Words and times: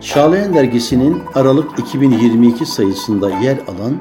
Çağlayan 0.00 0.54
Dergisi'nin 0.54 1.22
Aralık 1.34 1.78
2022 1.78 2.66
sayısında 2.66 3.30
yer 3.30 3.58
alan 3.58 3.96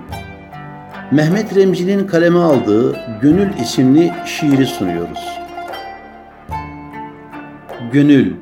Mehmet 1.11 1.55
Remzi'nin 1.55 2.07
kaleme 2.07 2.39
aldığı 2.39 2.99
Gönül 3.21 3.59
isimli 3.59 4.13
şiiri 4.25 4.65
sunuyoruz. 4.65 5.19
Gönül 7.91 8.33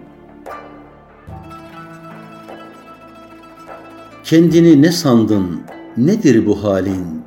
Kendini 4.24 4.82
ne 4.82 4.92
sandın, 4.92 5.62
nedir 5.98 6.46
bu 6.46 6.64
halin? 6.64 7.22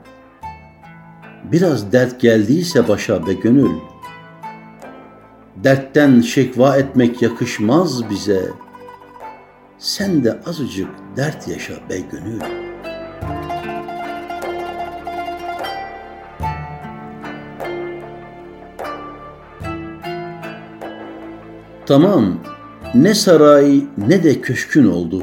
Biraz 1.52 1.92
dert 1.92 2.20
geldiyse 2.20 2.88
başa 2.88 3.26
be 3.26 3.32
gönül. 3.32 3.70
Dertten 5.56 6.20
şekva 6.20 6.76
etmek 6.76 7.22
yakışmaz 7.22 8.10
bize. 8.10 8.50
Sen 9.78 10.24
de 10.24 10.38
azıcık 10.46 10.88
dert 11.16 11.48
yaşa 11.48 11.74
be 11.90 11.98
gönül. 12.00 12.40
Tamam, 21.86 22.38
ne 22.94 23.14
saray 23.14 23.84
ne 23.98 24.24
de 24.24 24.40
köşkün 24.40 24.90
oldu. 24.90 25.22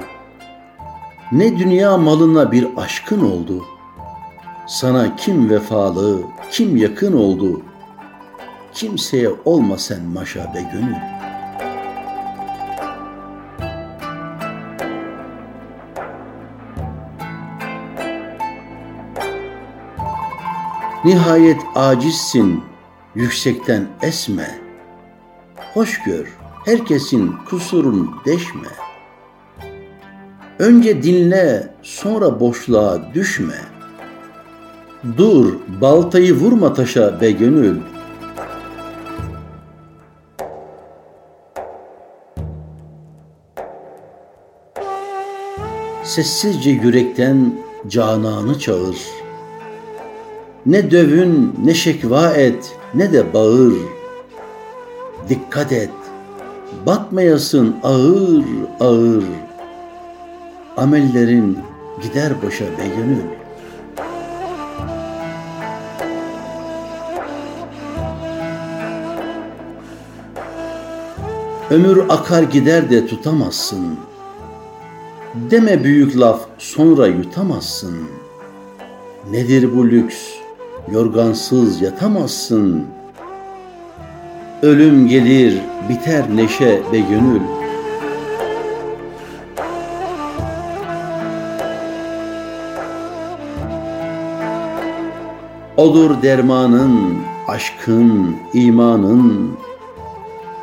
Ne 1.32 1.60
dünya 1.60 1.98
malına 1.98 2.52
bir 2.52 2.68
aşkın 2.78 3.22
oldu. 3.22 3.64
Sana 4.68 5.16
kim 5.16 5.50
vefalı, 5.50 6.22
kim 6.52 6.78
yakın 6.78 7.14
oldu. 7.14 7.62
Kimseye 8.74 9.30
olma 9.46 9.78
sen 9.78 10.04
maşa 10.04 10.54
be 10.54 10.62
gönül. 10.74 11.25
Nihayet 21.06 21.62
acizsin, 21.76 22.64
yüksekten 23.16 23.88
esme. 24.02 24.60
Hoş 25.74 26.04
gör, 26.04 26.38
herkesin 26.66 27.36
kusurun 27.50 28.12
deşme. 28.26 28.68
Önce 30.60 31.04
dinle, 31.04 31.74
sonra 31.82 32.40
boşluğa 32.40 33.14
düşme. 33.14 33.58
Dur, 35.18 35.54
baltayı 35.82 36.34
vurma 36.34 36.74
taşa 36.74 37.22
be 37.22 37.32
gönül. 37.32 37.78
Sessizce 46.04 46.70
yürekten 46.70 47.54
cananı 47.88 48.60
çağır. 48.60 49.25
Ne 50.66 50.92
dövün, 50.92 51.56
ne 51.64 51.74
şekva 51.74 52.30
et, 52.30 52.76
ne 52.94 53.14
de 53.14 53.34
bağır. 53.34 53.74
Dikkat 55.30 55.72
et, 55.72 55.90
batmayasın 56.86 57.76
ağır 57.84 58.44
ağır. 58.80 59.24
Amellerin 60.78 61.58
gider 62.04 62.34
boşa 62.42 62.66
be 62.66 62.88
gönül. 62.98 63.22
Ömür 71.70 72.04
akar 72.10 72.44
gider 72.44 72.90
de 72.90 73.08
tutamazsın. 73.08 73.98
Deme 75.52 75.84
büyük 75.84 76.20
laf 76.20 76.42
sonra 76.58 77.08
yutamazsın. 77.08 77.98
Nedir 79.32 79.78
bu 79.78 79.88
lüks? 79.88 80.45
Yorgansız 80.92 81.82
yatamazsın. 81.82 82.86
Ölüm 84.62 85.08
gelir, 85.08 85.62
biter 85.90 86.36
neşe 86.36 86.82
ve 86.92 87.00
gönül. 87.00 87.42
Odur 95.78 96.22
dermanın, 96.22 97.18
aşkın, 97.48 98.36
imanın. 98.54 99.52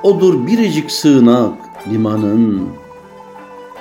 Odur 0.03 0.47
biricik 0.47 0.91
sığınak 0.91 1.53
limanın. 1.93 2.69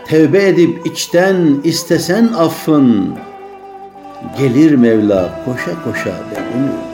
Tevbe 0.06 0.48
edip 0.48 0.86
içten 0.86 1.62
istesen 1.64 2.30
affın. 2.38 3.16
Gelir 4.38 4.76
Mevla 4.76 5.46
koşa 5.46 5.84
koşa 5.84 6.10
be 6.10 6.36
gönül. 6.54 6.91